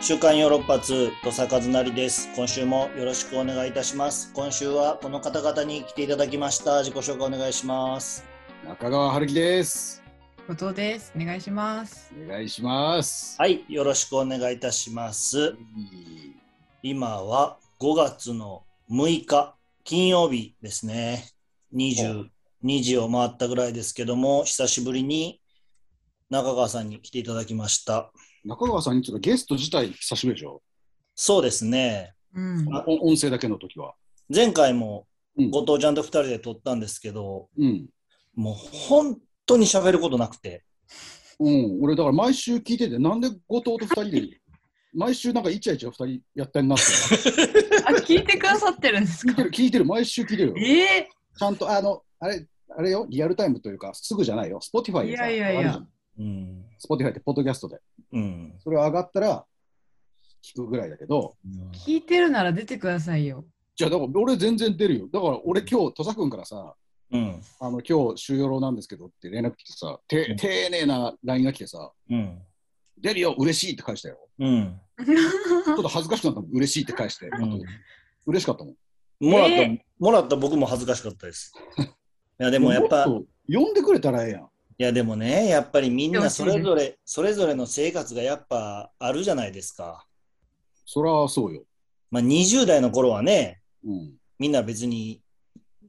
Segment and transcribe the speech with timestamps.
[0.00, 2.28] 週刊ヨーロッパ通土佐和成です。
[2.36, 4.32] 今週もよろしくお願いいたします。
[4.32, 6.84] 今週はこの方々に来ていただきました。
[6.84, 8.24] 自己紹介お願いします。
[8.64, 10.02] 中川春樹です。
[10.46, 11.12] 後藤です。
[11.16, 12.12] お願いします。
[12.24, 13.36] お願いします。
[13.38, 15.56] はい、よろしくお願いいたします。
[16.82, 21.24] 今は5月の6日金曜日ですね。
[21.74, 22.28] 20
[22.64, 25.40] 2時を回ったぐらいですけども、久しぶりに
[26.30, 28.12] 中川さんに来ていただきました。
[28.48, 30.62] 中川さんにちょっとゲスト自体久しぶりでしょ？
[31.14, 32.14] そうですね。
[32.34, 32.66] うん。
[32.86, 33.94] お音声だけの時は。
[34.34, 37.86] 前回もうん後藤ちゃんと2人で撮ったんですけど、うん。
[38.34, 40.64] もう本当に喋ることなくて。
[41.38, 41.78] うん。
[41.82, 44.40] 俺だから毎週聞いてて、なんで後藤と二人で、
[44.94, 46.84] 毎週なんかイチャイチャ二人やってんなって。
[47.86, 49.32] あ、聞いてくださってるんですか？
[49.32, 50.54] 聞いてる、聞いてる、毎週聞いてるよ。
[50.56, 52.46] ええちゃんと、あの、あれ、
[52.76, 54.58] あれよ、リアルタイムというか、すぐじゃないよ。
[54.60, 55.82] Spotify でさ、いやいやいや
[56.18, 56.64] うん。
[56.84, 57.80] Spotify ってポッドキャストで。
[58.12, 58.54] うん。
[58.58, 59.44] それ上がったら
[60.42, 61.36] 聞くぐらいだけど、
[61.86, 63.44] 聞いてるなら出てくださいよ。
[63.76, 65.08] じゃあだから俺全然出るよ。
[65.12, 66.74] だから俺今日、土佐君からさ、
[67.10, 67.40] うん。
[67.60, 72.38] あの今日、収容郎なんですけどって連絡来てさ、てうん丁寧な LINE が来てさ、うん。
[72.98, 74.18] 出るよ、嬉しいって返したよ。
[74.38, 74.80] うん。
[75.64, 77.28] ちょっと恥ずかしくなったもん、嬉しいって返して。
[77.28, 77.62] うん
[78.26, 78.74] 嬉しかったもん。
[79.20, 81.52] もらった、えもらった僕も恥ずかしかったです。
[81.78, 83.24] いやでもやっぱ、呼
[83.70, 84.48] んでくれたらええやん。
[84.82, 90.06] やでもね、やっぱりみんなそれぞれ、それぞれの生活がやっぱあるじゃないですか。
[90.84, 91.64] そらそうよ。
[92.10, 94.14] まあ20代の頃はね、うん。
[94.38, 95.20] みんな別に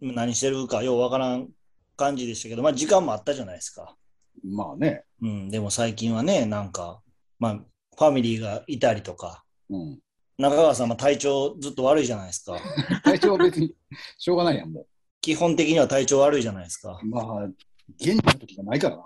[0.01, 1.49] 何してるかようわからん
[1.95, 3.95] 感じでしたけど、まあ時間もあったじゃないですか。
[4.43, 5.03] まあね。
[5.21, 7.01] うん、でも最近はね、なんか、
[7.37, 9.99] まあファミリーがいたりとか、うん。
[10.39, 12.57] 中川さんも体調ずっと悪いじゃないですか。
[13.03, 13.75] 体調は別に
[14.17, 14.85] しょうがないやん、も
[15.21, 17.05] 基本的には体調悪いじゃないですかう。。
[17.05, 17.49] まあ、
[17.97, 19.03] 元気な時がないからな。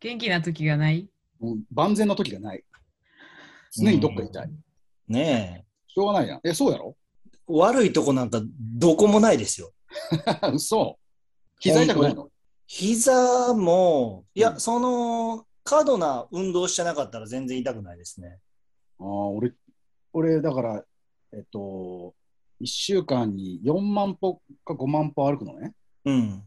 [0.00, 1.08] 元気な時がない？
[1.40, 2.64] もう万全の時がない。
[3.76, 4.50] 常にどっか痛い。
[5.08, 6.40] ねしょうがないやん。
[6.44, 6.96] え、そうやろ？
[7.30, 7.30] え。
[7.48, 9.72] 悪いとこなんかどこもないですよ。
[10.52, 10.98] 嘘。
[11.60, 12.28] 膝痛くないの？
[12.66, 18.38] 膝も、いや、うんその、過度な運動してなかったら全然痛くないですね。
[18.98, 19.52] ああ、俺、
[20.12, 20.84] 俺、だから、
[21.32, 22.14] えっと、
[22.60, 25.74] 1週間に4万歩か5万歩歩くのね。
[26.06, 26.42] うん。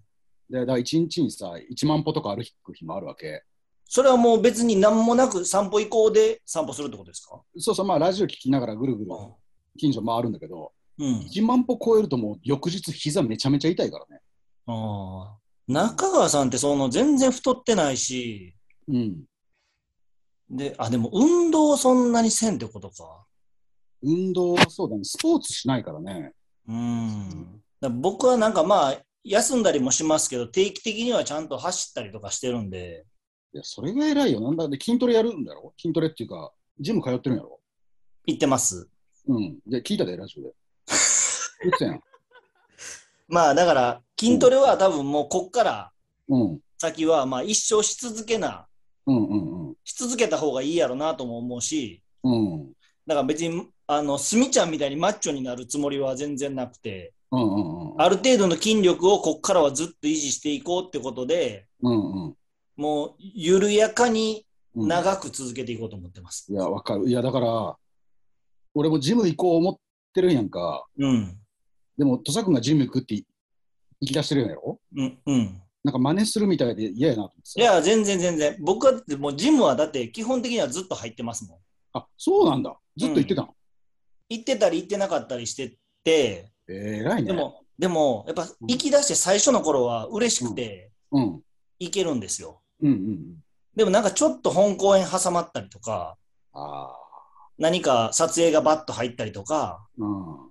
[0.50, 3.44] で、だから1日にさ、1万歩とか歩く日もあるわけ。
[3.86, 7.42] それはもう別に何もなく散歩行こうで散歩するってことですか？
[7.58, 9.36] そうそう、まあ、ラジオ聞きながらぐるぐるう
[9.80, 11.04] 近所回るんだけど、ん。
[11.22, 14.22] 1万歩超えるともう翌日膝めちゃめちゃ痛いからね。
[14.68, 15.38] ああ。
[15.68, 18.56] 中川さんってその全然太ってないし、
[18.88, 19.24] うん。
[20.50, 23.26] で、あ、でも運動そんなにせんってことか。
[24.02, 26.34] 運動はそうだね、スポーツしないからね。
[26.68, 27.62] うん。
[28.02, 28.98] 僕はなんかまあ、
[29.30, 33.06] 休んだりもしますけど、定期的にはちゃんと走ったりとかしてるんで、
[33.54, 34.42] いや、それが偉いよ。
[34.42, 35.74] なんだで筋トレやるんだろ？
[35.80, 37.60] 筋トレっていうか、ジム通ってるんやろ？
[38.26, 38.90] 行ってます。
[39.28, 39.60] うん。
[39.68, 40.54] で、聞いたで、ラジオで。
[41.62, 42.02] 言ってたやん？
[43.28, 45.92] まあだから、筋トレは多分もうこっから
[46.28, 46.60] うん。
[46.80, 48.66] 先はまあ一生し続けな、
[49.06, 49.76] うんうんうん。
[49.84, 52.72] し続けた方がいいやろなとも思うし、うん。
[53.06, 58.02] だから別に、あの、スミちゃんみたいにマッチョになるつもりは全然なくて、うんうんうん。
[58.02, 62.36] ある程度の筋力をこっからはずっと維持していこうってことで、うんうん。
[62.76, 64.46] もう緩やかに
[64.76, 66.46] うん、長く続けていこうと思ってます。
[66.48, 67.10] いや、わかる。
[67.10, 67.76] いや、だから、
[68.76, 69.78] 俺もジム行こう思っ
[70.14, 70.86] てるんやんか。
[70.96, 71.40] うん。
[71.98, 73.26] でも、土佐君がジム行くって行
[74.06, 74.80] き出してるんやろ？
[74.96, 75.20] うん。
[75.26, 75.62] うん。
[75.84, 77.60] なんか真似するみたいで嫌やなと思ってさ。
[77.60, 78.58] いや、全然全然。
[78.62, 81.58] 僕はもうジムはだって基本的にはずっと入ってますもん。
[81.94, 82.78] あ、そうなんだ。
[82.96, 83.56] ずっと行ってたの？
[84.30, 87.28] 行ってたり行ってなかったりしてて、えらいね。
[87.28, 91.42] で、も、でも、やっぱ行き出して最初の頃は嬉しくてうん。
[91.80, 92.62] 行けるんですよ。
[92.82, 93.36] うんうんうん。
[93.76, 96.18] でもなんかちょっと本公演挟まったりとか、
[96.54, 96.96] あ
[97.58, 100.04] 何か撮影がバッと入ったりとかあ。
[100.04, 100.50] うん。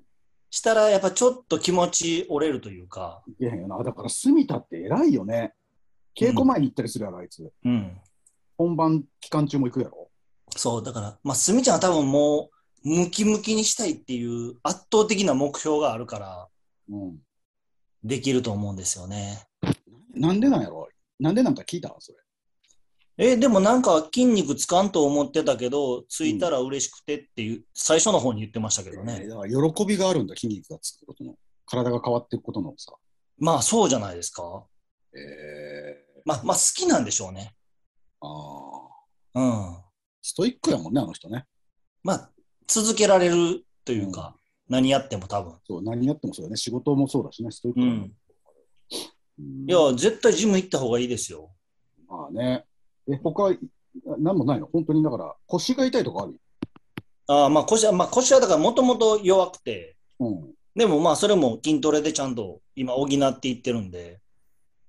[0.50, 3.82] したらやっぱちょっと気持ち折れるというか、いやいやな。
[3.82, 5.52] だから、住田って偉いよね。
[6.18, 7.52] 稽古前に行ったりするやろ、あいつ。
[7.64, 8.00] うん。
[8.56, 10.10] 本番期間中も行くやろ。
[10.56, 16.48] そう、だから、まあ、すみちゃんは多分もう、ムキムキにしたいっていう圧倒的な目標があるから、
[16.90, 17.18] うん。
[18.04, 19.46] できると思うんですよね。
[20.14, 20.88] なんでなんやろ？
[21.18, 21.94] なんでなんか聞いた？
[21.98, 22.18] それ。
[23.20, 29.28] え、でもなんか筋肉つかんと思ってたけど、ついたら嬉しくてっていう、最初の方に言ってましたけどえーね。
[29.28, 31.34] だから喜びがあるんだ、筋肉がつくことの。
[31.66, 32.92] 体が変わっていくことのさ。
[33.36, 34.64] まあそうじゃないですか。
[35.14, 37.54] えまあ、まあ好きなんでしょうね。
[38.22, 38.88] ー、あ
[39.34, 39.40] あ。
[39.40, 39.76] うん。
[40.22, 41.44] ストイックやもんね、あの人ね。
[42.04, 42.30] まあ、
[42.68, 44.36] 続けられるというか、
[44.68, 45.54] 何やっても多分。
[45.66, 46.56] そう、何やってもそうだね。
[46.56, 47.88] 仕事もそうだしね、ストイックうん。
[47.88, 47.90] う
[49.42, 51.50] んいや、絶対ジム行った方がいいですよ。
[52.08, 52.64] まあね。
[53.08, 53.54] え、他、
[54.18, 54.66] 何もないの？
[54.66, 56.40] 本当にだから、腰が痛いとかある？
[57.28, 60.50] ああ、まあ腰は、まあ腰はだからもともと弱くて、うん。
[60.74, 64.20] でもまあそれも筋トレでちゃんと今補っていってるんで、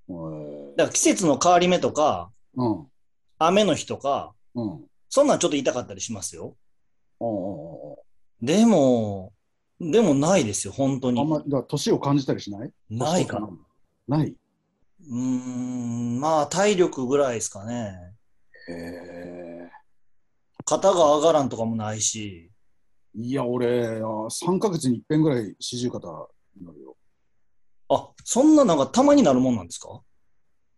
[0.10, 2.88] えーだから季節の変わり目とか、うん。
[3.38, 4.72] 雨の日とか、うん。
[4.72, 6.56] うんそんなんちょっと痛かったりしますよ。
[8.42, 9.34] でも、
[9.80, 11.28] でもないですよ、本当にあん。
[11.28, 12.72] ま、だ年を感じたりしない？
[12.90, 13.48] ないかな。
[13.48, 13.58] う
[14.08, 14.36] ない？
[15.10, 18.14] ーん、まあ体力ぐらいですかね。
[18.70, 19.70] へえ。
[20.66, 22.52] 肩が上がらんとかもないし、
[23.16, 26.08] いや、俺、あ3ヶ月に一遍ぐらい四十肩
[26.60, 26.96] になるよ。
[27.90, 30.02] あ、そんななんかたまになるもんなんですか？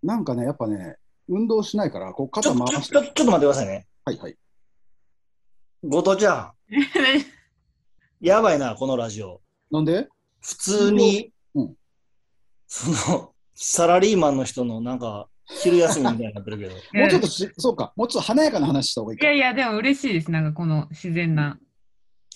[0.02, 0.98] なんかね、やっぱね、
[1.28, 2.96] 運動しないから、こう肩回して。
[2.96, 3.88] ちょちょちょっと待ってくださいね。
[4.06, 4.36] はいはい。
[5.84, 6.52] 後藤ちゃん、
[8.22, 9.42] やばいな、このラジオ。
[9.72, 10.08] なんで？
[10.42, 11.76] 普通に、うん
[12.68, 16.76] その、サラリーマンの人のなんか、昼休みみたいになってるけど。
[16.94, 19.26] もうちょっとし、そうか、もうちょっと華やかな話した方がいいか。
[19.26, 20.32] いやいや、でも嬉しいです。
[20.32, 21.60] なんかこの自然な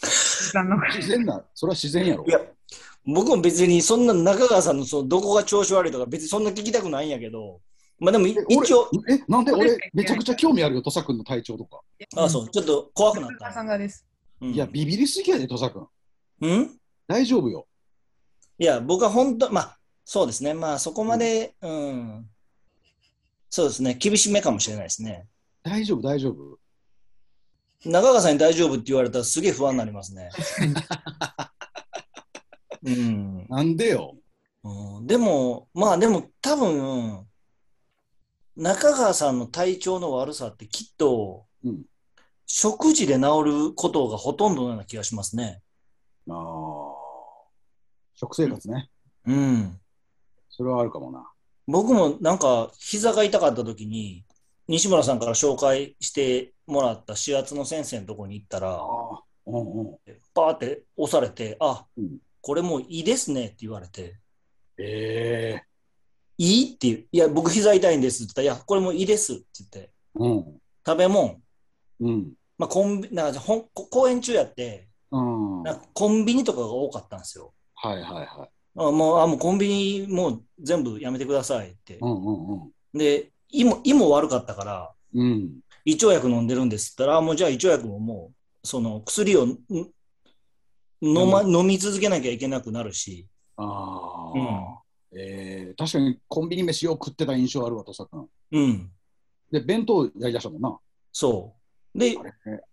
[0.01, 2.31] 時間の自然な、それは自然やろい。
[2.31, 2.39] や、
[3.05, 7.61] 僕も別にそんな中川さんのそのどこが調子悪いとか別にそんな聞きたくないんやけど、
[7.99, 11.81] まあでも一応、え、なんで俺、めちゃくちゃ興味あるよ、土佐君の体調とか。
[12.17, 14.05] あ、そう、ちょっと怖くなったさんがです。
[14.41, 15.87] うんいや、ビビりすぎやで、土佐君。
[16.41, 16.79] うん？
[17.07, 17.67] 大丈夫よ。
[18.59, 20.53] いや、僕は本当、まあ、そうですね。
[20.53, 22.29] まあ、そこまで、うん、
[23.49, 23.93] そうですね。
[23.93, 25.27] 厳しめかもしれないですね。
[25.63, 26.59] 大丈夫、大丈夫。
[27.85, 30.29] 中川さんに大丈夫って言われたらすげえ不安になりますね。
[32.83, 33.45] うん。
[33.47, 34.15] なんでよ。
[34.63, 37.25] うんでも、まあでも多分、
[38.55, 41.83] 中川さんの体調の悪さってきっと、うん
[42.47, 45.63] 食事で治ることがほとんどのような気がしますね。
[46.29, 46.35] あー
[48.13, 48.89] 食生活ね。
[49.25, 49.79] うん。
[50.49, 51.27] それはあるかもな。
[51.67, 54.23] 僕もなんか膝が痛かった時に、
[54.67, 59.97] 西村さんから紹介してもらった指圧の先生のところに行ったら、ああ、うんうん。
[60.33, 64.19] パーって押されて、あ、うんこれもういいですねって言われて、
[64.77, 65.63] ええ
[66.37, 70.45] いいっていう、いや、僕膝痛いんですって言ったら、いや、これもういいですって言って、うん。
[70.85, 71.39] 食べ物、
[72.01, 72.33] うん。
[72.57, 75.63] まあ、コンビなんかほんこ公演中やって、うん。
[75.63, 77.53] なんかコンビニとかが多かったんですよ。
[77.75, 78.49] はいはいはい。
[78.77, 82.05] あもうあもうコンビニもう全部やめてくださいってう。
[82.05, 82.97] んうんうん。
[82.97, 85.59] で、胃も胃も悪かったから、うん。
[85.85, 88.31] 胃腸薬飲んでるんですって言ったら、あもうじゃあ胃腸薬もも
[88.63, 89.59] う、その薬をん
[91.01, 93.27] 飲,、ま、飲み続けなきゃいけなくなるし、
[93.57, 94.84] ああ、うん
[95.17, 98.27] ええ確かにコンビニ飯を食ってた印象あるわ、土佐君。
[98.51, 98.91] うん、
[99.51, 100.77] で、弁当やりだしたもんな。
[101.11, 101.55] そ
[101.95, 101.99] う。
[101.99, 102.63] であ、れ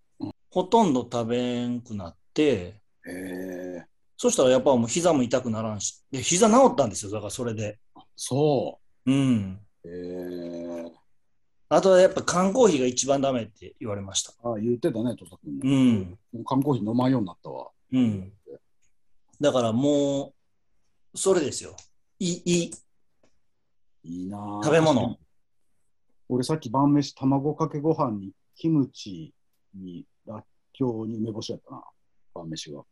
[0.50, 3.86] ほとんど食べんくなって、ええ
[4.16, 7.78] そしたらやっぱもう膝も痛くならんし、で膝治ったんですよ、だからそれで。
[8.16, 9.60] そうん。
[9.84, 9.88] う。
[9.88, 10.92] ええ
[11.68, 14.34] あとはやっぱ缶コーヒーが一番ダメって言われました。
[14.44, 15.60] ああ、言ってたね、土佐君も。
[15.64, 16.18] うん。
[16.34, 17.70] もう缶コーヒー飲まんようになったわ。
[17.92, 18.32] うん。
[19.40, 20.34] だからも
[21.14, 21.74] う、それですよ。
[22.22, 22.72] いい、い
[24.04, 24.28] い。
[24.28, 25.18] なあ食べ物。
[26.28, 29.34] 俺さっき晩飯、卵かけご飯にキムチ
[29.74, 31.82] にらっきょうに梅干しやったな。
[32.32, 32.82] 晩飯が。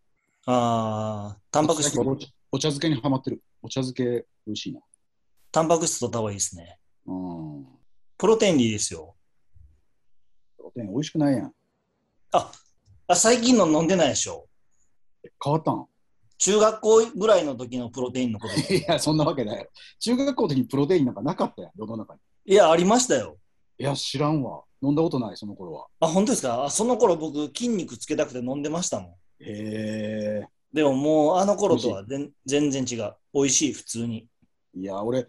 [0.47, 3.41] ああ、タンパク質と、お茶お茶漬けにはまってる。
[3.63, 4.81] お茶漬け美味しいな。
[5.53, 6.81] タンパク質取った方がいいですね。
[7.07, 7.67] うん。
[8.19, 9.15] プロテインでいいですよ。
[10.57, 11.55] プロテイン美味しくないやん。
[12.33, 12.51] あ、
[13.07, 14.49] あ最近の飲んでないでしょ。
[15.45, 15.87] 変わったん？
[16.41, 18.55] 中学校ぐらいの時のプロテインのこと。
[18.75, 19.69] いや、そんなわけない。
[19.99, 22.21] 中学校の時にプロテインなんかなかったやん、世の中に。
[22.47, 23.37] いや、ありましたよ。
[23.79, 24.63] いや、知らんわ。
[24.83, 25.87] 飲んだことない、その頃は。
[26.01, 26.65] あ、本当ですか？
[26.65, 29.11] あその頃僕、筋肉つけたくて飲んでましたもん。
[29.11, 30.49] へえ。
[30.73, 33.15] でももう、あの頃とは全全然違う。
[33.35, 34.27] 美味しい、普通に。
[34.75, 35.29] いや、俺、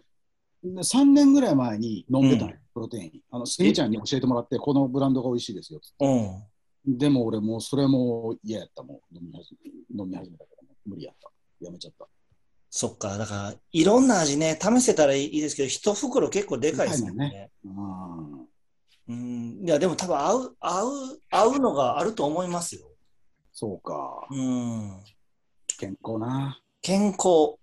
[0.64, 3.20] 3年ぐらい前に飲んでたんようんプロテイン。
[3.30, 5.80] あの、スギちゃんに教えてもらって、このブランドが美味しいですよ。
[6.00, 6.96] うん。
[6.98, 9.16] でも俺もうそれも嫌やったもん。
[9.16, 9.70] 飲み始め
[10.02, 11.30] 飲み始めたからもう無理やった。
[11.60, 12.08] やめちゃった。
[12.74, 17.50] そっか、だから、いろんな味ね、試せたらいいですけど、一袋結構でかいですよでかいね。
[17.66, 18.40] うん。
[19.08, 19.60] うん。
[19.62, 22.90] いや、でも多分合う、合う、合うのがあると思いますよ。
[23.52, 24.26] そうか。
[24.30, 25.04] うん。
[25.78, 26.62] 健康な。
[26.80, 27.58] 健康。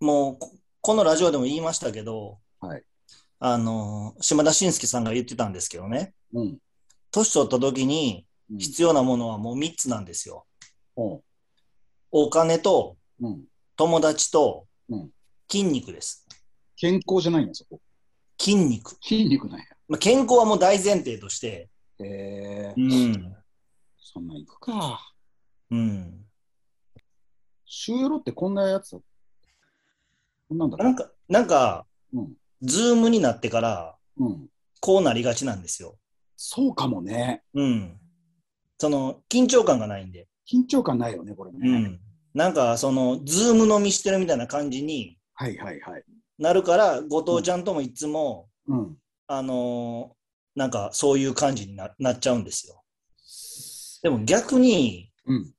[0.00, 2.82] もうこ、このラジオでも言いましたけど、はい。
[3.40, 6.58] あの、島田紳介さんが言ってたんですけどね、うん。
[7.10, 8.58] 年取った時にうん。
[8.58, 10.46] 必要なものはもう3つなんですよ。
[10.96, 11.22] おう
[12.10, 13.44] お金と、うん。
[13.76, 15.10] 友達とうん、
[15.50, 16.26] 筋肉です。
[16.76, 17.80] 健康じゃないんや、そこ。
[18.40, 18.96] 筋肉。
[19.02, 19.64] 筋肉なんや。
[19.86, 22.74] まあ、健康はもう大前提として、へえ。
[22.76, 23.36] うん。
[24.00, 25.12] そんなんいくか。
[25.70, 26.24] うん。
[27.66, 28.92] 週夜ってこんなやつ？
[28.92, 29.02] だ
[30.48, 32.32] こんなんだなんか、なんか、うん。
[32.62, 34.48] ズームになってから、うん。
[34.80, 35.98] こうなりがちなんですよ。
[36.36, 37.42] そうかもね。
[37.52, 38.00] うん。
[38.78, 40.28] その、緊張感がないんで。
[40.50, 41.58] 緊張感ないよね、これね。
[41.62, 42.00] うん。
[42.38, 46.04] なんか、その、ズーム飲みしてるみたいな感じにはいはいはい。
[46.38, 48.96] なるから、後藤ちゃんともいつも、うん。
[49.26, 50.18] あのー
[50.54, 52.82] なんか、そういう感じにななっちゃうんですよ。
[54.04, 55.52] でも逆に、うん。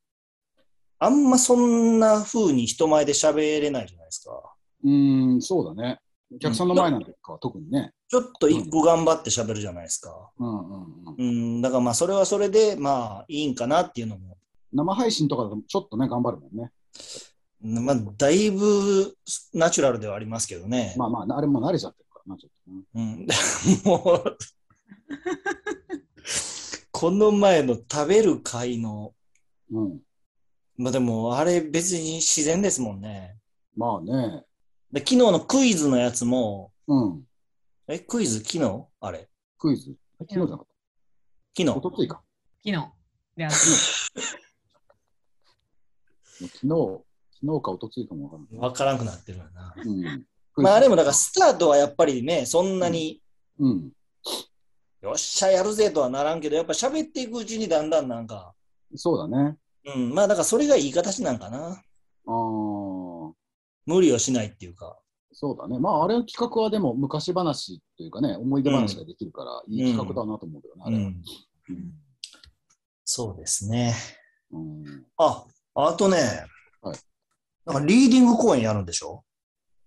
[1.00, 4.56] あんまそんな風に人前で喋れないじゃないですか。
[4.86, 6.00] うーん、そうだね。
[6.34, 7.92] お客さんの前なんかは特にね。
[8.08, 10.32] ちょっと一個頑張って喋るじゃないですか。
[10.38, 11.16] うんうんうん。
[11.18, 11.24] う
[11.58, 14.39] ん、だからまあ、それはそれで、まあ、いいんかなっていうのも、
[14.74, 16.72] 生配信とかだとちょっとね、頑張るもんね。
[17.62, 19.16] まあ、だいぶ
[19.54, 20.96] ナチュラルではありますけどね。
[20.98, 22.84] まあまあ、あれも慣れちゃってるからな、ちょっとね。
[22.96, 23.28] うん、
[23.84, 24.38] もう、
[26.92, 29.14] この前の食べる会の、
[29.72, 30.00] うん。
[30.78, 33.38] まあでも、あれ別に自然ですもんね。
[33.76, 34.44] まあね。
[34.92, 37.24] で昨日のクイズのやつも、うん。
[37.88, 38.40] え、クイズ？
[38.40, 38.86] 昨日？
[39.02, 39.96] あれクイズ？
[40.20, 40.68] 昨日じゃなかっ
[41.56, 41.76] 昨た。
[41.76, 42.22] おと日ついか。
[42.66, 42.92] 昨日
[43.36, 43.52] であっ
[46.48, 47.04] 昨日、
[47.42, 49.74] 昨日かおとついかもわからわからんくなってるよな。
[49.78, 50.26] うん。
[50.56, 53.22] まあでも、だからスタートはやっぱりね、そんなに、
[53.60, 53.92] うん。
[55.02, 58.54] よっしゃ、やるぜとはならんけど、やっぱ喋っていくうちにだんだんなんか、
[58.96, 59.58] そうだね。
[59.86, 61.58] うん、まあだからそれがいい形なんかな。
[61.68, 61.82] ああ、
[63.86, 65.00] 無理をしないっていうか。
[65.32, 65.80] そうだね。
[65.80, 71.04] まあ、あれの企画はでも昔話というかね、思い出話ができるから、いい企画だなと思うけどね、あれは。
[71.04, 71.24] うん、
[73.06, 73.96] そうですね。
[74.52, 75.06] うん。
[75.18, 76.18] あ、あとね、
[76.82, 76.98] はい
[77.66, 79.24] なんかリーディング公演やるんでしょ？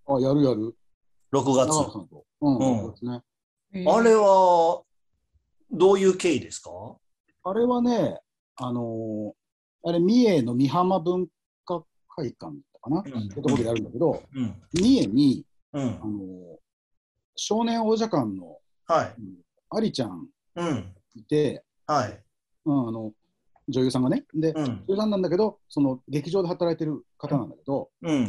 [0.06, 0.76] あ、やるやる。
[1.32, 2.24] ?6 長月。
[2.40, 3.22] うん、うんね。
[3.72, 4.82] てあれは、
[5.70, 6.70] どういう経緯ですか？
[7.44, 8.20] あれはね、
[8.56, 9.32] あのー
[9.88, 11.26] あれ、三重の美浜文
[11.64, 14.62] 化会館かな、うんってところでやるんだけど、うん。
[14.74, 15.86] 三重に、うんあ。
[15.86, 16.58] のー
[17.34, 19.14] 少年王者館のはい。
[19.70, 20.94] ありちゃんうん。
[21.16, 22.22] いて、はい。
[22.66, 23.12] うん、あの
[23.72, 24.64] 女優さんがね、で、うん。
[24.64, 28.28] 女優さんなんだけど、その劇場で働いてる方なんだけど、うん。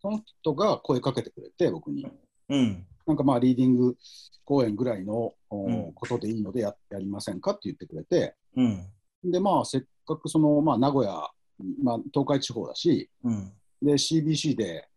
[0.00, 2.06] その人が声かけてくれて、僕に。
[2.48, 2.86] うん。
[3.06, 3.96] なんかまあ、リーディング
[4.44, 8.86] 公演ぐらいの、ことでいいのでややりませんかって言ってくれて、うん。
[9.24, 11.28] で、まあ、せっかくその、まあ、名古屋、
[11.82, 13.52] まあ、東海地方だし、うん。
[13.82, 14.88] で、CBC で、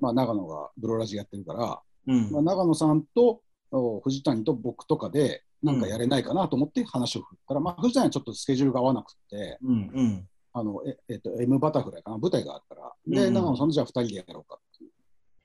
[0.00, 9.90] まあ、長野がブロラジやってるから、うんまあ、長野さんとお藤谷と僕とかで、なんかやれないかなと思って話を振ったら、まあ、藤谷はちょっとスケジュールが合わなくて、うん。
[9.94, 10.28] うん。
[10.52, 14.90] あのええっと M バタフライかな、舞台があるから、で、うん長野さんとじゃあ2人でやろうかっていう。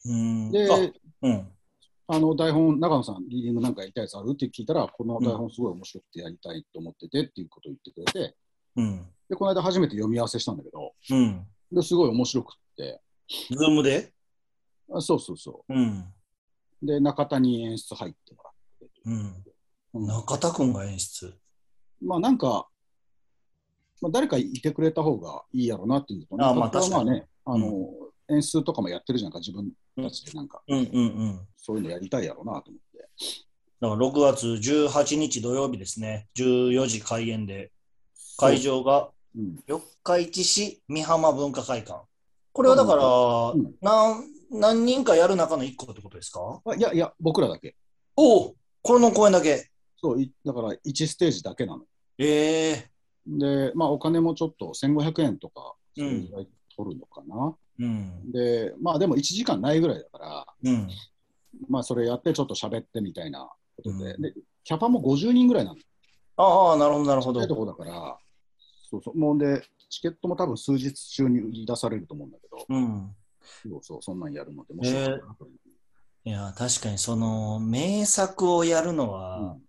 [0.06, 0.52] うん。
[0.52, 1.48] で、あうん。
[2.12, 4.32] あの台本、長野さん、リーディングなんかやりたいやつある？
[4.34, 8.36] って聞いたら、この台本すごい面白くてやりたいと思っててっていうことを言ってくれて、
[8.76, 9.06] うん。
[9.30, 11.48] で、この間初めて読み合わせしたんだけど、うん。
[11.72, 13.02] ですごい面白くって、
[13.50, 14.12] ズームで？
[14.92, 16.06] あそうそうそうん。
[16.82, 16.86] う。
[16.86, 18.90] で、中田に演出入ってもらって。
[19.06, 19.44] うん。
[19.94, 21.34] うん中田くんが演出？
[22.02, 22.68] まあなんか、
[24.02, 27.90] まあ、誰かいてくれた方がいいやろうなっていうのとね、あまあ中田はまあね、あかにの、
[28.30, 31.48] 演出とかもやってるじゃんか、自分たちでなんか、うんうんうん。
[31.58, 33.10] そういうのやりたいやろうなと思って。
[33.82, 36.28] だから6月18日土曜日ですね。
[36.38, 37.72] 14時開演で。
[38.38, 42.02] 会場がうん、四日市市美浜文化会館。
[42.52, 43.04] これはだから、
[43.54, 46.60] うん何何人かやる中の1個ってことですか？
[46.66, 47.76] あいやいや、僕らだけ。
[48.16, 49.70] おおこの公演だけ。
[50.02, 51.84] そう、いだから1ステージだけなの。
[52.18, 52.92] ええ
[53.28, 56.30] で、まあお金もちょっと1500円とか、うん
[56.76, 57.56] 取るのかな。
[57.80, 58.32] うん。
[58.32, 60.88] で、まあでも1時間ないぐらいだから、うん。
[61.68, 65.78] まあそれやってちょっと喋ってみたいなことで、うんで、キャパも50人ぐらいなの。
[66.38, 67.46] ああ、なるほど、なるほど。
[67.46, 68.18] とこだから、
[68.90, 73.16] そうそう、もうで、チケットも多分数日中に売り出されると思うんだけど、うん。
[73.42, 75.54] そうそう、そんなんやるので面白いかなと思
[76.26, 79.62] いや、確かにその名作をやるのう、うはん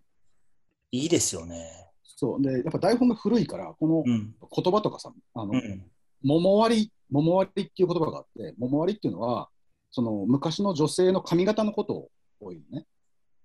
[0.92, 1.86] いいですよね。
[2.02, 4.34] そう、で、やっぱ台本が古いから、このうん。
[4.54, 5.84] 言葉とかさ、あの、うん。
[6.22, 9.48] 桃割り、桃割りっていう言葉があって、桃割りっていうのは、
[9.90, 12.08] その昔の女性の髪型のことを
[12.40, 12.86] 多いのね。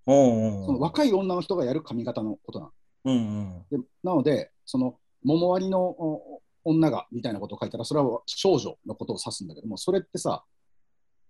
[0.06, 2.72] おうおうその若い女の人がやる髪型のことなの。
[3.06, 3.82] うんうん。
[3.82, 10.44] でなので、その桃割りのお女がみたいなことを書いたら、それは少女のことを指すんだけども、それってさ、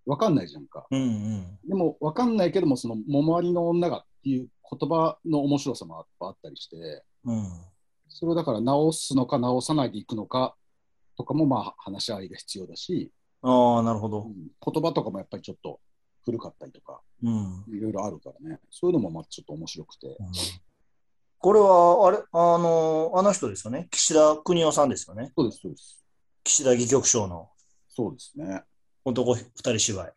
[0.06, 0.86] わかんないじゃんか。
[0.92, 1.60] うんうん。
[1.68, 7.48] でも、わかんないけども、その桃割りの女がっていう言葉の面白さもあったりして、うん。
[8.10, 10.56] それをだから直すのか直さないでいくのか
[11.16, 13.12] とかも、まあ話し合いが必要だし、
[13.44, 14.24] ああ、なるほど。
[14.24, 15.80] うん言葉とかもやっぱりちょっと
[16.24, 17.64] 古かったりとか、うん。
[17.70, 20.16] いろいろあるからね、そういうのもまあちょっと面白くて、うん
[21.38, 23.88] これは、あれ、あの、あの人ですよね？
[23.92, 25.32] 岸田邦夫さんですよね？
[25.38, 26.04] そうです、そうです。
[26.44, 27.50] 岸田戯曲賞の
[27.88, 28.64] そうですね。
[29.04, 30.14] 男二人芝居。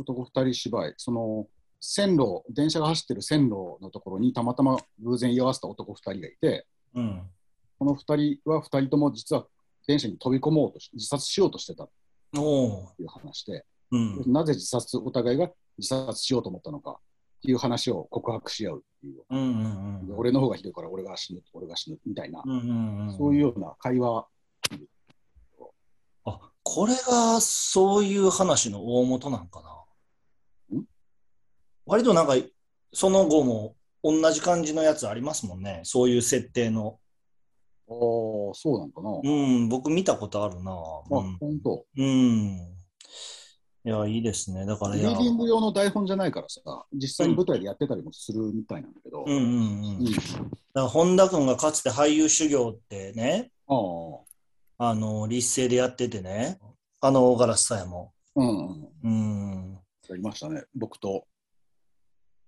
[0.00, 1.46] 男二人芝居、その
[1.84, 7.22] 線路、電車が走ってる線路のところにたまたま偶然居合わせた男二人がいて、うん。
[7.76, 9.44] この2人は2人とも実は
[9.88, 11.88] 電車に飛び込もうとし自殺しようとしてたお
[12.36, 14.32] という話で、うん。
[14.32, 16.94] なぜ自殺、お互いが自殺しようと思ったのかっ
[17.42, 19.24] ていう話を告白し合うっていう。
[19.28, 20.16] うんうんうん。
[20.16, 23.16] 俺の方がひどいから俺が死ぬ、俺が死ぬみたいな、うんうんうん。
[23.16, 24.24] そういうような会話、
[26.26, 29.81] あ、これがそういう話の大元なんかな。
[31.86, 32.34] ん割となんか、
[32.92, 35.80] その後も同じ感じのやつありますもんね。
[35.84, 36.98] そういう設定の。
[37.88, 37.96] ああ、
[38.54, 39.10] そうなんかな。
[39.22, 40.72] うん、僕見たことあるな。
[40.72, 41.36] あ、うん。
[41.38, 41.84] 本当。
[41.96, 42.72] うん。
[43.84, 44.64] いや、いいですね。
[44.64, 46.60] だから、リーディング用の台本じゃないからさ、
[46.92, 50.06] 実際に舞台でやってたりもするみたいなんだけど、うんうんうん。
[50.06, 53.74] うんだから本田君がかつて俳優修行ってね、あ
[54.78, 56.58] あ、あの、立勢でやっててね、
[57.00, 58.12] あの、大柄さえも。
[58.36, 59.78] うんうん、うん。
[60.08, 60.64] やりましたね。
[60.74, 61.26] 僕と、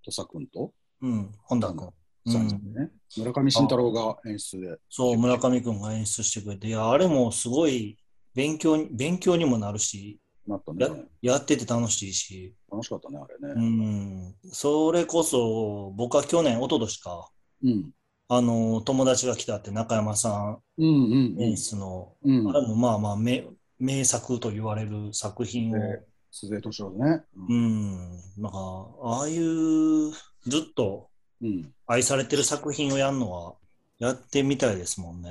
[0.04, 1.88] 土佐君と、うん、本田君。
[2.26, 7.98] う3ん村上慎太郎が演出で、そう、村上君が演出してくれて、いや、あれもすごい
[8.34, 11.04] 勉強に、勉強にもなるし、なったやね。
[11.22, 14.30] やってて楽しいし、楽しかったね、あれうね。
[14.30, 17.30] ん、それこそ、僕は去年、一昨年か、
[17.62, 17.90] うん。
[18.28, 22.38] あの、友達が来たって中山さうんうんん演出の、うん。
[22.40, 22.48] うん。
[22.50, 23.44] あれもまあまあ名、
[23.78, 26.02] 名作と言われる作品を、え
[26.36, 27.22] 鈴江敏郎ね。
[27.48, 31.08] うん、なんか、ああいう、ずっと
[31.40, 31.72] うん。
[31.86, 33.54] 愛されてる作品をやるのは、
[33.98, 35.30] やってみたいですもんね。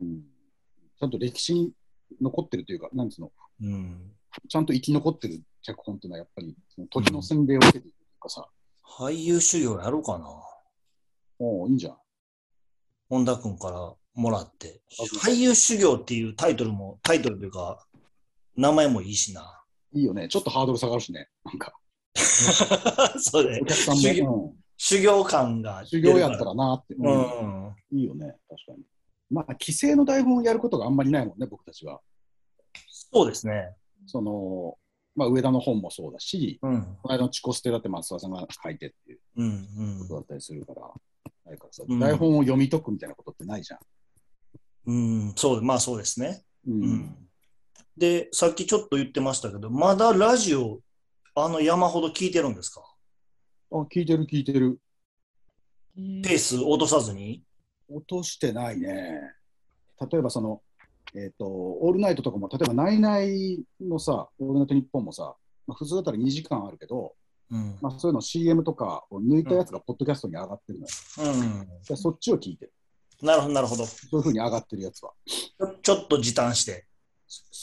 [0.00, 0.22] うん。
[0.98, 1.72] ちゃんと歴史に
[2.20, 4.12] 残ってるというか、なんつうの、うん。
[4.48, 8.48] ちゃんと生き残ってる脚本っていうのはやっぱり、その時の洗礼を受けてるというかさ、
[8.82, 10.26] 俳優修行やろうかな。
[11.38, 11.96] おおいいんじゃん。
[13.08, 14.80] 本田君からもらって。
[15.22, 17.86] 俳優修行っていうタイトルも、タイトルというか、
[18.56, 19.55] 名前もいいしな。
[19.96, 20.28] いいよね。
[20.28, 21.28] ちょっとハードル下がるしね。
[21.44, 21.72] なんか、
[23.18, 23.64] そうねお。
[23.66, 27.76] 客さん修行も、修行感がうん、修行やったらなって、ううんん。
[27.92, 28.36] いいよね。
[28.48, 28.84] 確かに。
[29.30, 32.00] まあ、規制の台本をやることがあんまりないもんね、僕たちは。
[32.88, 33.74] そうですね。
[34.06, 34.78] その、
[35.14, 36.82] まあ、上田の本もそうだし、うん。
[37.02, 39.98] この間のチコステだって松田さんが書いてっていううん。
[40.00, 40.82] ことだったりするから、
[41.46, 43.80] ないからさ、うん台本を読み解くみたいなことってないじゃん。
[44.86, 44.96] うん。
[44.96, 45.32] うん。
[45.36, 46.44] そう、まあそうですね。
[46.68, 47.28] うん。
[47.96, 48.00] うん。
[48.00, 50.80] で、さっきちょっと言ってましたけど、まだラジオ、
[51.34, 52.82] あの山ほど聞いてるんですか？
[53.72, 54.78] あ、聞いてる聞いてる。
[55.94, 57.42] ペース落とさずに？
[57.88, 59.20] 落としてないね。
[60.10, 60.60] 例えばその、
[61.14, 65.34] えっ、と、オールナイトとかも、例えば、ナイナイのさ、オールナイトニッポンもさ、
[65.66, 67.14] まあ、普通だったら2時間あるけど、
[67.50, 67.78] うん。
[67.80, 71.32] まあ、そういうの CM とかを抜いたやつがポッドキャストに上がってるのよ。
[71.32, 71.66] うん。
[71.88, 72.72] でそっちを聞いてる。
[73.22, 73.86] なるほど、なるほど。
[73.86, 75.12] ちそういうふうに上がってるやつは。
[75.60, 76.86] ょちょっと時短して。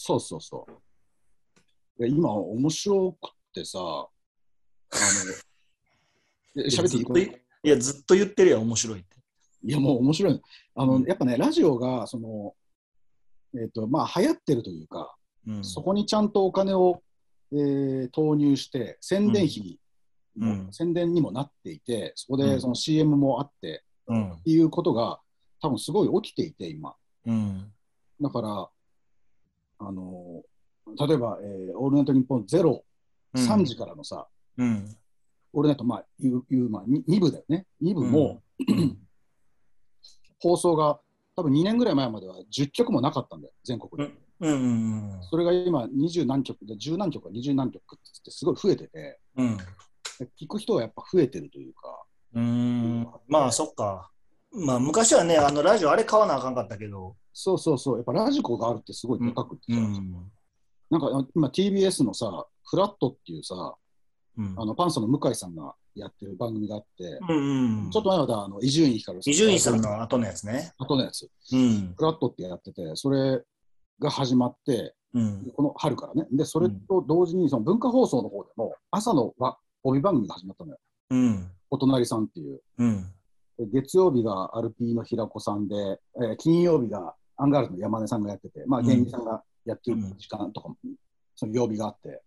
[0.06, 2.04] そうそうそう。
[2.06, 4.10] いや今、面白くってさ、あの、
[6.62, 7.28] え喋っていい？
[7.28, 7.32] い
[7.68, 9.16] いや、ずっと言ってるやん、面白いって。
[9.64, 10.42] いや、もう面白いの。
[10.76, 12.54] あの、うんやっぱね、ラジオが、その、
[13.56, 15.16] えっ、と、まあ、流行ってるというか、
[15.48, 15.64] うん。
[15.64, 17.02] そこにちゃんとお金を、
[17.54, 19.80] えー投入して、宣伝費に
[20.36, 24.44] も、うん宣伝にもなっていて、そこうんでその CM もあって、うんっ。
[24.44, 25.22] ていうことが、
[25.62, 26.94] 多分すごい起きていて、今。
[27.26, 27.72] うん。
[28.20, 28.70] だから、
[29.88, 30.44] あの
[31.08, 32.84] 例えば、えーオールナイトニッポンゼロ、
[33.36, 34.96] 3時からのさ、うん。
[35.54, 37.66] オールナイト、まあ、いういうまあ、2部だよね。
[37.82, 38.98] 2部も、うん
[40.42, 41.00] 放送が、
[41.36, 44.14] 多分2年ぐらい前までは10曲もなかったんだよ、全国で。
[44.42, 44.52] うん。
[44.52, 44.56] う
[45.18, 45.24] ん。
[45.30, 49.58] それが今、20何曲で、10何曲か20何曲ってすごい増えてて、うん。
[50.40, 53.08] 聞く人はやっぱ増えてるというか、うん。
[53.28, 54.12] まあ、そっか。
[54.52, 57.16] まあ、昔はね、あの、ラジオあれ買わなあかんかったけど。
[57.34, 60.32] そうそうそう、やっぱラジコがあるってすごいでかくってさ、うん。
[60.90, 63.76] なんか今 TBS のさ、フラットっていうさ、
[64.36, 67.90] うんあのパンサーの向井さんがやってる番組があって、うん。
[67.92, 70.72] ちょっと前まであの伊集院光伊集院さんの後のやつね。
[70.78, 71.94] 後のやつ、うん。
[71.96, 73.42] フラットってやってて、それ
[74.00, 75.52] が始まって、うん。
[75.56, 80.78] この春からね、で、それと同時にその文化放送の方でも、朝の、わ、帯番組が始まったのよ。
[81.12, 81.52] うん。
[81.70, 82.62] お隣さんっていう。
[82.80, 83.04] うん。
[83.60, 87.14] で月曜日がアルピーの平子さんで、えー金曜日が
[87.44, 90.78] アンガールズの山根さんがやってて、まあ、うん芸人さんがやってる時間とかも、
[91.36, 92.22] その曜日があって、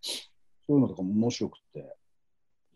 [0.66, 1.96] そういうのとかも面白くって。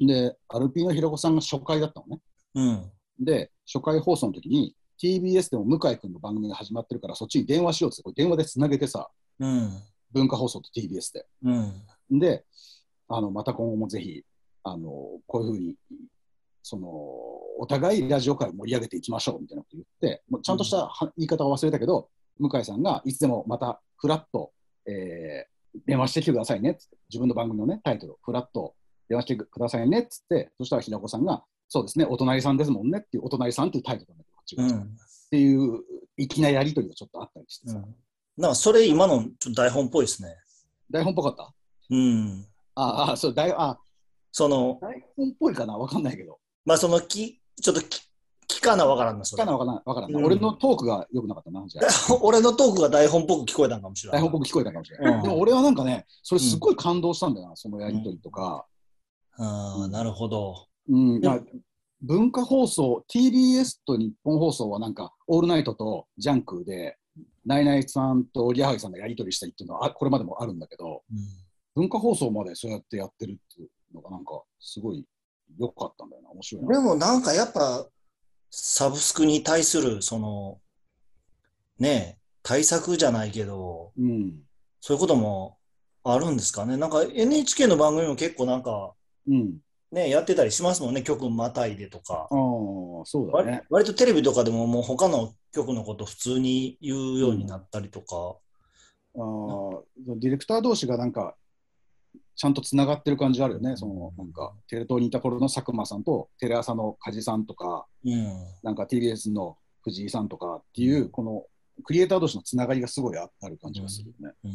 [0.00, 2.20] で、アルピーの平子さんが初回だったのね。
[2.54, 3.24] うん。
[3.24, 9.70] で、初回放送の時に、TBS でも向井君の番組が始まってるから、そっちに電話しようって、これ電話でつなげてさ、うん。
[10.12, 11.26] 文化放送と TBS で。
[12.10, 12.18] うん。
[12.18, 12.44] で、
[13.08, 14.24] あのまた今後もぜひ、
[14.62, 14.88] あの
[15.26, 15.74] こういうふうに、
[16.62, 16.88] その
[17.58, 22.08] お互いラジオ界を盛り上げていきましょうみたいなこと言って、もうちゃんとしたは言い方を忘れたけど、
[22.40, 24.52] 向井さんがいつでもまたフラット、
[24.86, 25.50] えー
[25.86, 28.74] 電話してきてくださいねっつって、自分の番組の、ね、タイトル、フラット
[29.08, 34.72] 電話してくださいねっつって、そしたら平子さんが、そうですね、お隣さんですもんねっていう、お隣さんっていうタイトルなん。
[34.72, 34.82] うん。
[34.82, 34.86] っ
[35.30, 35.84] ていう
[36.18, 37.94] 粋なやりとりがちょっとあったりしてさ、うん。
[38.36, 40.34] なんかそれ今のちょっと台本っぽいですね。
[40.90, 41.54] 台本っぽかった？
[41.90, 42.46] うん。
[42.74, 43.78] ああ、そう、台あ
[44.32, 45.78] その、台本っぽいかな？
[45.78, 46.40] わかんないけど。
[46.64, 48.09] まあそのき、ちょっとき、
[48.60, 51.86] きかなわからんな、それかなわからんわからんな、うん俺のトークが良くなかったな、じゃあ。
[52.22, 54.20] 俺のトークが台本っぽく聞こえたんかもしれない。
[54.20, 55.14] 台本っぽく聞こえたかもしれない。
[55.14, 58.66] うんでも俺はなんかね、それすごい感動したんだよな、そのやりとりとか。
[59.38, 60.66] ああ、なるほど。
[60.88, 61.20] うん、
[62.02, 66.96] 文化放送、TBS と日本放送はなんか、オールナイトとジャンクで、
[67.44, 71.18] ナイナイさんとリアハギさんがやり取りしたりっていうのはあこれまでもあるんだけど、うん
[71.76, 75.06] 文化放送までそうやってやってるっていうのがなんか、すごい
[75.58, 76.72] 良かったんだよな、面白いな。
[76.72, 77.86] でもなんかやっぱ、
[78.50, 80.60] サブスクに対する、その、
[81.78, 84.40] ねえ、対策じゃないけど、うん。
[84.80, 85.58] そういうことも
[86.04, 86.76] あるんですかね。
[86.76, 88.94] なんか NHK の番組も結構なんか、
[89.28, 89.58] うん。
[89.92, 92.28] ね、やってたりしますもんね、曲またいでとか。
[92.30, 93.62] ああ、そうだ割ね。
[93.70, 98.36] 割とテレビとかでももう他の曲のこと普通に言うようになったりとか。
[99.16, 99.82] あー
[100.20, 101.34] ディレクター同士がなんか、
[102.40, 103.76] ちゃんとつながってる感じあるよね。
[103.76, 108.32] そのなんか、テレ東にいた頃の佐久間さんと、テレ朝の梶さんとか、うん。
[108.62, 111.44] なんか TBS の藤井さんとかっていう、この
[111.84, 114.34] クリエイター同士のつながりがすごいあある感じがするよね。
[114.44, 114.50] うん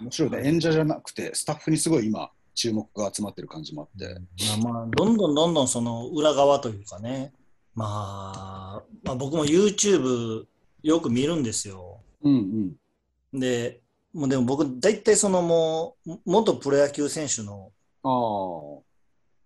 [0.00, 0.48] 面白いね。
[0.48, 4.20] 演者じゃなくて、スタッフにすごい今、注目が集まってる感じもあって。
[4.60, 7.32] まあまあ、どんどんどんどんその裏側というかね、
[7.76, 10.44] まあ、まあ僕も YouTube
[10.82, 12.00] よく見るんですよ。
[12.24, 12.76] うん
[13.32, 13.40] うん。
[13.40, 13.80] で、
[14.16, 17.70] もうでも僕、大体そのもう、元プロ野球選手の、
[18.02, 18.82] ああ、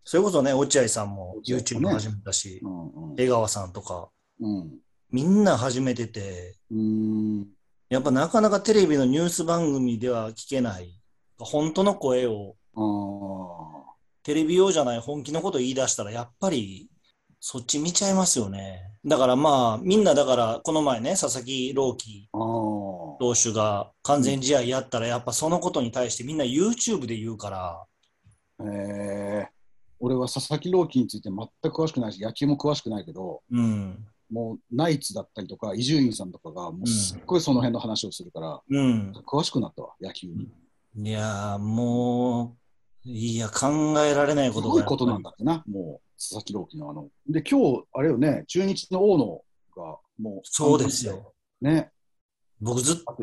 [0.04, 3.20] それこそね、落合さんも YouTube ね始めたしう、んうん。
[3.20, 4.78] 江川さんとか、うん。
[5.10, 7.46] みんな始めてて、うーん。
[7.88, 11.00] やっぱなかなかテレビのニュース番組では聞けない、
[11.40, 12.54] 本当の声を。
[14.22, 16.88] テレビ用じゃない本気のこと言い出したら、やっぱり
[17.40, 18.82] そっち見ちゃいますよね。
[19.04, 22.40] だからまあ、みんなだから、この前ね、佐々木朗希ああ。
[23.18, 27.84] 投手が完全試合やったら、やっぱそのことに対してみんな YouTube で言うから、
[28.62, 29.60] ええ
[30.02, 39.12] 俺は佐々木朗希について全く詳しくないし、野球も詳しくないけど、うん、もうナイツだったりとか、伊集院さんとかが、もうすっごいその辺の話をするから、うん。
[39.26, 40.48] 詳しくなったわ、野球に。
[40.96, 42.56] いやー、も
[43.04, 43.68] う、いや、考
[44.00, 47.08] えられないすことがごいことなんだってな、もう、佐々木朗希のあの。
[47.28, 49.44] で、今日、あれよね、中日の大野
[49.76, 51.34] が、もう、そうですよ。
[51.60, 51.90] ね、
[52.60, 53.22] 僕ずっあと。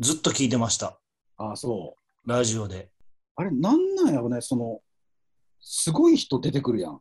[0.00, 0.98] ずっと聞いてました。
[1.36, 2.28] ああ、そう。
[2.28, 2.90] ラジオで。
[3.36, 4.80] あれ、なんなんやろね、その、
[5.60, 7.00] すごい人出てくるやん。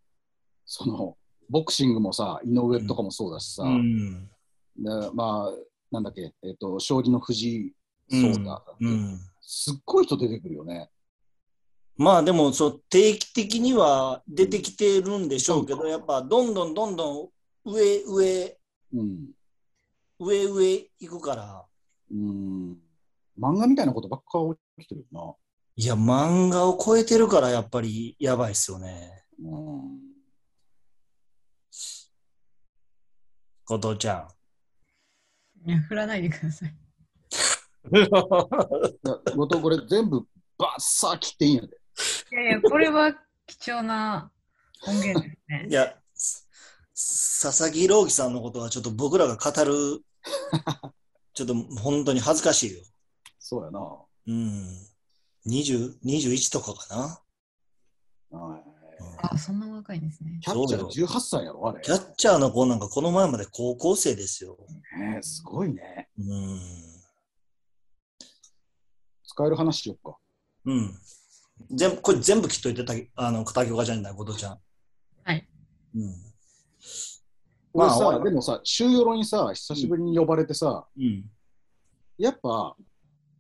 [0.65, 1.17] その、
[1.49, 4.27] ボクシングもさ、井上とかもそうだしさ、うん。
[4.77, 5.53] でまあ、
[5.91, 7.73] なんだっけ、えっ、と、将棋の藤井
[8.09, 9.19] 聡太だっけ、うん。
[9.41, 10.89] すっごい人出てくるよね。
[11.97, 17.29] まあでもそう定期的には出てきてるんでしょうけど、やっぱどんどんどんどん
[17.63, 18.57] 上上
[18.93, 19.31] うん。
[20.19, 21.65] 上上行くから
[22.11, 22.77] うん。
[23.39, 24.39] 漫画みたいなことばっか
[24.77, 25.37] 起きてるよ
[25.77, 29.49] いや漫画を超えてるからやっぱりやばいっすよねな。
[29.49, 30.15] うん。
[33.65, 34.27] 後藤ちゃ
[35.65, 36.75] んいや、振らないでください。
[37.89, 40.21] 後藤、これ全部
[40.57, 41.67] バッサー切っていいんやで。
[42.31, 43.13] いやいや、これは
[43.47, 44.31] 貴重な
[44.87, 45.73] 音源ですねい。
[45.73, 45.97] や
[46.95, 50.01] 佐々木朗希さんのことはちょっと僕らが語る
[51.33, 52.79] ちょっと本当に恥ずかしいよ
[53.37, 53.79] そうやな。
[54.27, 54.87] うん
[55.45, 56.95] 20 21とかか
[58.31, 58.75] なはい
[59.21, 60.39] あ、そんな若いんですね。
[60.41, 61.81] キャッチャー18歳やろ、あれ。
[61.81, 64.57] キャッチャーの子なんかこの前まで高校生ですよ
[64.97, 66.09] ねすごいね。
[66.17, 66.59] うん
[69.27, 70.17] 使える話しよっか。
[70.65, 70.97] うん。
[71.71, 74.59] 全部、これ全部切っといて、たあの、片岡じゃない、後藤ちゃん。
[75.23, 75.47] はい。
[75.95, 76.34] うん。
[77.73, 81.25] 俺さ、まあでもさ、週よろにさ、久しぶりに呼ばれてさ、うん。
[82.17, 82.75] やっぱ、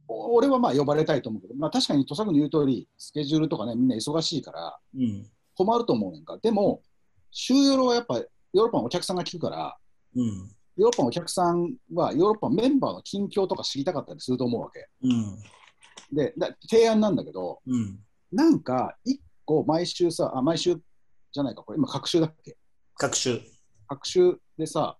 [0.07, 5.25] お俺はまあ呼ばれたいと思うけど、まあ確かに土佐君の言う通り、スケジュールとかね、みんな忙しいからうん。
[5.55, 6.37] 困ると思うねんか。
[6.41, 6.81] でも、
[7.31, 8.27] 週よろはやっぱヨー
[8.59, 9.77] ロッパのお客さんが聞くから、
[10.15, 10.25] うん。
[10.25, 14.89] ヨーロッパのお客さんはヨーロッパメンバーの近況とか知りたかったりすると思うわけ。
[15.03, 15.37] うん。
[16.11, 17.99] で、だ提案なんだけど、うん。
[18.33, 20.75] なんか一個毎週さ、あ、毎週
[21.31, 22.57] じゃないか、これ今、各週だっけ？
[22.97, 23.41] 各種。
[23.87, 24.97] 各週でさ、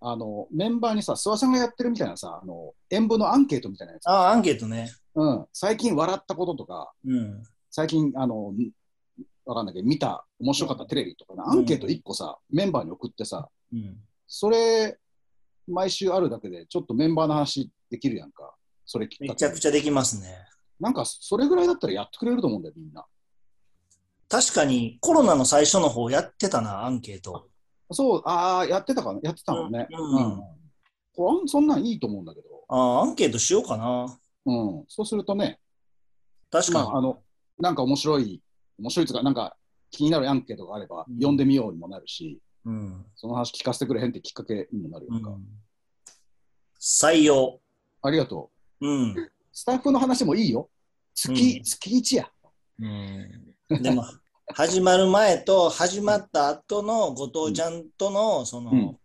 [0.00, 4.90] あのメンバーにさ、諏訪さんがやってるみたいなさ、あの演舞のアンケートみたいなやつ、ああ、アンケートね。
[5.14, 7.42] うん、最近笑ったこととか、うん。
[7.70, 8.70] 最近、あの、ん
[9.44, 13.96] わかんないけど、見た面白かったテレビとかのアンケート1個さ、メンバーに送ってさ、うん。
[14.26, 14.98] それ、
[15.68, 18.54] 毎週あるだけで、ちょっとメンバーの話できるやんか。
[18.84, 20.36] それめちゃくちゃできますね。
[20.80, 23.06] なんか、それぐらいだったらやってくれると思うんだよ、みんな。
[24.32, 27.50] 確かに、コロナの最初の方やってたな、アンケート。
[27.90, 29.86] そう、ああ、やってたかな、やってたのね。
[29.90, 30.42] うん
[31.14, 34.06] これそんなんいいと思うんだけど、ああ、アンケートしようかな。
[34.46, 35.60] うん、そうするとね、
[36.50, 36.84] 確かに。
[36.86, 37.22] まあ、あの、
[37.58, 38.42] なんか面白い、
[38.78, 39.54] 面白いとか、なんか
[39.90, 45.44] 気になるアンケートがあれば、うん読んでみようにもなるし、うんその話聞かせてくれへんってきっかけにもなるよ、うん
[46.80, 47.60] 採用。
[48.00, 48.88] ありがとう。
[48.88, 49.30] うん。
[49.52, 50.70] スタッフの話もいいよ。
[51.14, 52.30] 月、うん月1や。
[52.78, 52.86] う
[53.76, 54.02] ん、でも、
[54.54, 58.96] 始まる前と始まった後の後藤ちゃんとのその、うん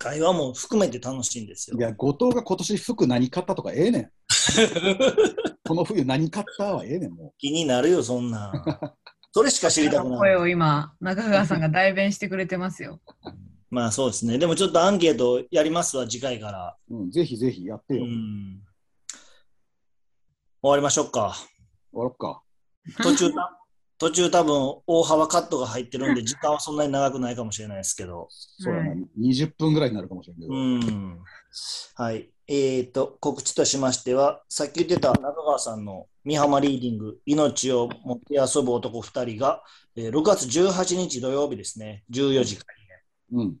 [0.00, 1.82] 会話も含めて楽しいんですよい。
[1.82, 4.10] や、後藤が今年服何買ったとかええねん。
[5.66, 8.52] この冬何買ったはええねん、も気になるよ、そんなん。
[9.34, 10.18] それしか知りたくない。
[10.18, 13.00] 声を今、中川さんが代弁してくれてますよ。
[13.70, 14.38] まあそうですね。
[14.38, 16.76] でもちょっとアンケートやりますわ、次回から。
[16.90, 16.96] う。
[16.96, 18.06] うん、ぜひぜひやってうよ。
[18.06, 18.62] ん。
[20.62, 21.34] 終わりましょうか。
[21.90, 22.42] 終わろっか。
[23.02, 23.57] 途中た、
[23.98, 28.28] 途中多分大幅カットが入ってるんで、時間はそんなに長くないかもしれないですけど。
[28.58, 30.54] そうやな、は20分ぐらいになるかもしれんけど。
[30.54, 31.20] うん。
[31.94, 32.30] はい。
[32.46, 39.62] えっ、と、告知としましては、さっき言ってた中川さんの美浜リーディング、命を持って遊ぶ男2人が、
[39.96, 42.76] えー6月18日土曜日ですね、14時開
[43.32, 43.56] 演、うん、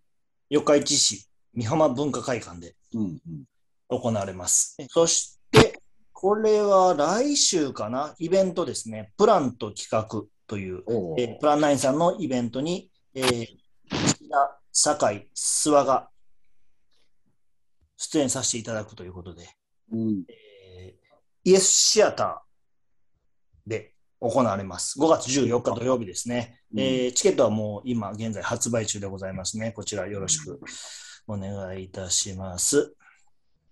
[0.48, 3.44] 四日市市美浜文化会館でうん、うん。
[3.88, 4.76] 行われます。
[4.88, 5.37] そして、
[6.20, 10.82] これは来週かな、イベントですね、プランと企画という、
[11.16, 13.46] えープランナインさんのイベントに、えー、
[14.72, 16.08] 酒井、諏訪が
[17.96, 19.48] 出演させていただくということで、
[19.92, 24.98] うん、えーイエスシアターで行われます。
[24.98, 26.58] 5月14日土曜日ですね。
[26.74, 29.70] うんえーチケットはもう今現在発売中でございますね。
[29.70, 30.58] こちらよろしく
[31.28, 32.92] お願いいたします。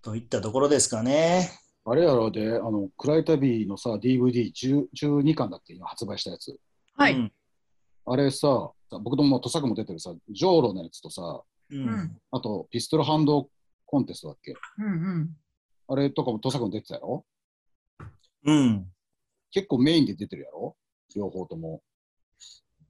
[0.00, 1.65] といったところですかね。
[1.88, 6.58] あれやろで、あの、暗い旅のさ、DVD10 12巻だっけ、今発売したやつ。
[6.94, 7.14] はい。
[7.14, 7.32] うん
[8.08, 8.70] あれさ、
[9.02, 12.16] 僕とも土佐区も出てるさ、ジョーロのやつとさ、ううんん。
[12.30, 13.50] あと、ピストルハンド
[13.84, 14.88] コンテストだっけうんう
[15.24, 15.36] ん。
[15.88, 17.26] あれとかも土佐区も出てたやろ？
[18.44, 18.86] うん。
[19.50, 20.76] 結構メインで出てるやろ？
[21.16, 21.82] 両方とも。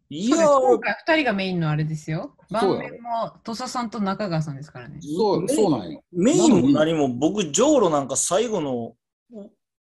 [0.09, 2.37] いや今ー、回2人がメインのあれですよ。
[2.51, 5.01] そうやろ晩年も土佐さんと中川さんですからね。
[5.01, 6.03] そう、メそうなんよ。
[6.13, 8.95] メインも何も僕、ジョーロなんか最後の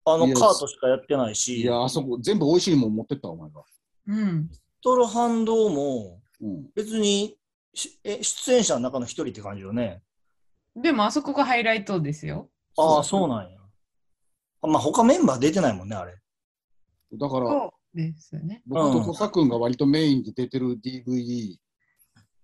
[0.04, 3.62] あのいやカートしかやってないし、いや、あそこ、全部美味しいもん持ってった、お前が。
[4.09, 4.48] うん。
[4.48, 6.70] ピストルハンドもうん。
[6.74, 7.37] 別に
[7.74, 10.02] しえ出演者の中の一人って感じよね。
[10.74, 12.48] でもあそこがハイライトですよ。
[12.76, 13.59] ああ、そうなんや。
[14.62, 16.14] あまあ、他メンバー出てないもんね、あれ。
[17.12, 18.62] だから、そうですね。
[18.66, 21.57] 僕と土佐君が割とメインで出てる DVD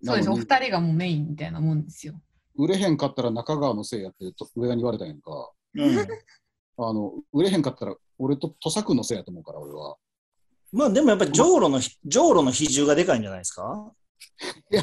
[0.02, 0.30] そうです。
[0.30, 2.14] お二人がもうメインみたいなもんですよ。
[2.56, 5.52] 売れへんかったら中川のせいやってと上田に言われたんやんか。
[5.74, 5.98] うん。
[5.98, 9.96] あの、売れへんかったら俺と土佐君のせいやと思うから、俺は。
[10.72, 13.92] まあ、でもやっぱりジョーロの、ジョーロの比重がでかいんじゃないですか？
[14.72, 14.82] いや、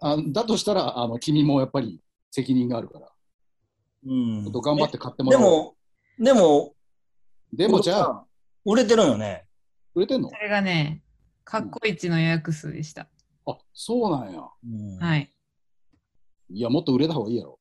[0.00, 3.12] あだとしたら、あの、君もやっぱり責任があるから、
[4.04, 6.24] うんちょっと頑張って買ってえもらおう。
[6.24, 6.74] でも、でも、
[7.52, 8.26] でもじゃあ、
[8.64, 9.46] 売れてるんよね。
[9.94, 10.28] 売れてんの？
[10.30, 11.02] それがね、
[11.44, 13.08] かっこいちの予約数でした。
[13.46, 14.40] あ、そうなんや。
[14.64, 15.32] うんはい。
[16.50, 17.58] いや、もっと売れた方がいいやろ。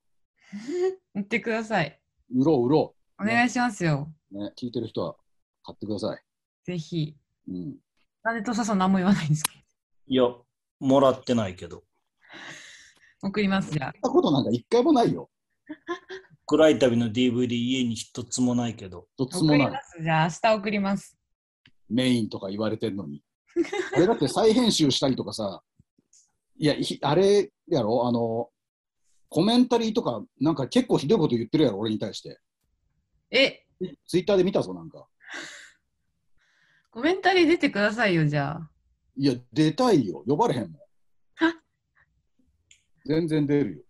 [1.16, 2.00] 言ってください。
[2.36, 4.12] 売ろう、売ろお願いしますよ。
[4.32, 4.38] う。
[4.38, 5.16] ね、聞いてる人は
[5.64, 6.22] 買ってください。
[6.66, 7.16] ぜひ。
[7.48, 7.78] うん。
[8.24, 9.52] なんで土佐さん何も言わないんですか？
[10.08, 10.24] いや、
[10.80, 11.84] もらってないけど。
[13.24, 13.94] 送ります、じゃあ。
[14.04, 15.30] そんなことなんか一回もないよ。
[16.52, 19.08] 暗い旅の DVD 家に一つもないけど。
[19.18, 19.82] 一つもない。
[20.04, 21.18] じゃあ明日送ります。
[21.90, 23.24] メインとか言われてんのに。
[23.96, 25.62] あれだって再編集したりとかさ、
[26.58, 28.50] いや、ひあれやろ、あの、
[29.30, 32.38] コメンタリーとか、なんか結構ひどいこと言ってるやろ、俺に対して。
[33.32, 33.64] え、
[34.06, 35.08] ツイッターで見たぞ、なんか。
[36.90, 38.70] コメンタリー出てくださいよ、じゃあ。
[39.16, 40.26] いや、出たいよ。
[40.28, 40.82] 呼ばれへんもん。
[43.06, 43.84] 全然出るよ。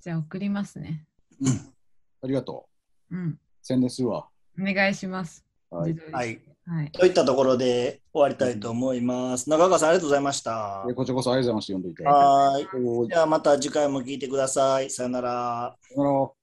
[0.00, 1.06] じゃあ送りますね。
[2.22, 2.66] ありがと
[3.10, 3.28] うん。
[3.30, 3.38] う。
[3.62, 4.28] 宣伝するわ。
[4.60, 5.44] お願いします。
[5.70, 5.96] はい。
[6.12, 6.40] はい。
[6.66, 6.90] はい。
[6.92, 9.50] といったところで終わりたいと思います。
[9.50, 10.94] 中川さん、ありがとうございましたで。
[10.94, 11.72] こちらこそありがとうございました。
[11.72, 12.04] 読んでいて。
[12.04, 12.86] はーい。
[12.86, 14.90] おーではまた次回も聞いてください。
[14.90, 15.76] さよなら。
[15.80, 16.41] さよなら